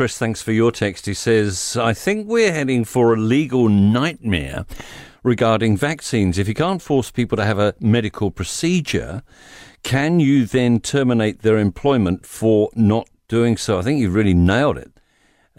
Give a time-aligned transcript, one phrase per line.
[0.00, 1.04] Chris, thanks for your text.
[1.04, 4.64] He says, I think we're heading for a legal nightmare
[5.22, 6.38] regarding vaccines.
[6.38, 9.22] If you can't force people to have a medical procedure,
[9.82, 13.78] can you then terminate their employment for not doing so?
[13.78, 14.90] I think you've really nailed it.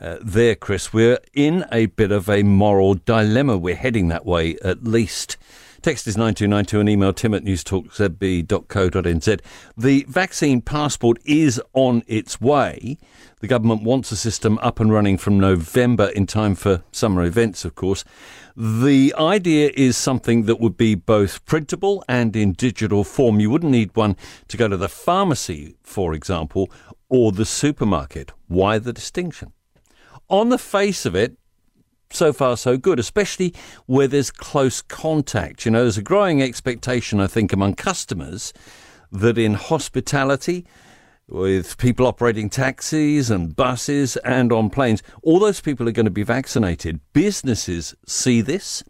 [0.01, 3.60] Uh, there, Chris, we're in a bit of a moral dilemma.
[3.60, 5.38] We're heading that way, at least.
[5.82, 9.41] Text is 9292 and email tim at newstalkzb.co.nz.
[9.75, 13.00] The vaccine passport is on its way.
[13.39, 17.66] The government wants a system up and running from November in time for summer events,
[17.66, 18.04] of course.
[18.55, 23.40] The idea is something that would be both printable and in digital form.
[23.40, 24.16] You wouldn't need one
[24.49, 26.71] to go to the pharmacy, for example,
[27.09, 28.34] or the supermarket.
[28.48, 29.52] Why the distinction?
[30.29, 31.38] On the face of it,
[32.11, 33.53] so far so good, especially
[33.85, 35.65] where there's close contact.
[35.65, 38.53] You know, there's a growing expectation, I think, among customers
[39.11, 40.65] that in hospitality,
[41.27, 46.11] with people operating taxis and buses and on planes, all those people are going to
[46.11, 46.99] be vaccinated.
[47.13, 48.84] Businesses see this.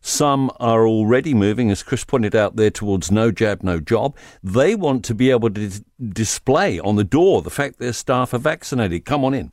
[0.00, 4.16] Some are already moving, as Chris pointed out there, towards no jab, no job.
[4.42, 5.70] They want to be able to
[6.00, 9.04] display on the door the fact their staff are vaccinated.
[9.04, 9.52] Come on in.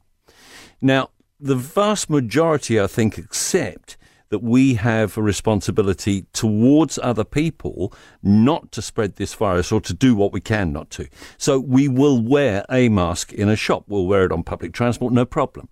[0.81, 1.09] Now,
[1.43, 3.97] the vast majority, I think, accept
[4.29, 9.93] that we have a responsibility towards other people not to spread this virus or to
[9.93, 11.07] do what we can not to.
[11.37, 13.83] So we will wear a mask in a shop.
[13.87, 15.67] We'll wear it on public transport, no problem.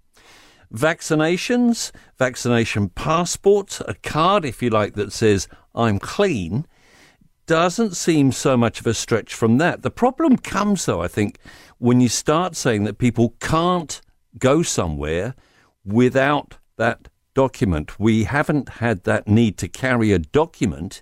[0.71, 6.67] Vaccinations, vaccination passports, a card, if you like, that says, I'm clean,
[7.47, 9.81] doesn't seem so much of a stretch from that.
[9.81, 11.39] The problem comes, though, I think,
[11.79, 14.01] when you start saying that people can't
[14.37, 15.33] go somewhere
[15.85, 17.99] without that document.
[17.99, 21.01] We haven't had that need to carry a document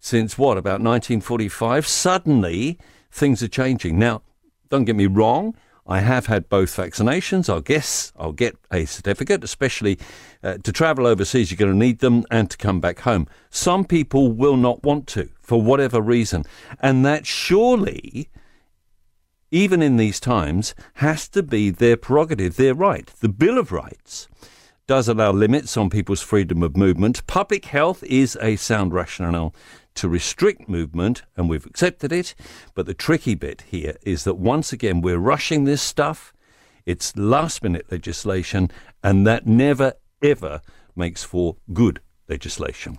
[0.00, 1.86] since what, about 1945?
[1.86, 2.78] Suddenly,
[3.10, 3.98] things are changing.
[3.98, 4.22] Now,
[4.68, 5.56] don't get me wrong.
[5.86, 7.52] I have had both vaccinations.
[7.52, 9.98] I guess I'll get a certificate, especially
[10.42, 11.50] uh, to travel overseas.
[11.50, 13.26] You're going to need them and to come back home.
[13.48, 16.44] Some people will not want to for whatever reason.
[16.80, 18.28] And that surely
[19.50, 23.06] even in these times, has to be their prerogative, their right.
[23.20, 24.28] The Bill of Rights
[24.86, 27.26] does allow limits on people's freedom of movement.
[27.26, 29.54] Public health is a sound rationale
[29.94, 32.34] to restrict movement, and we've accepted it.
[32.74, 36.32] But the tricky bit here is that once again, we're rushing this stuff.
[36.86, 38.70] It's last minute legislation,
[39.04, 39.92] and that never,
[40.22, 40.62] ever
[40.96, 42.96] makes for good legislation.